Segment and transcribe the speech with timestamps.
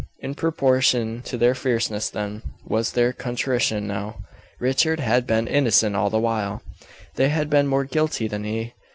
[0.17, 4.15] In proportion to their fierceness then, was their contrition now;
[4.59, 6.63] Richard had been innocent all the while;
[7.17, 8.73] they had been more guilty than he.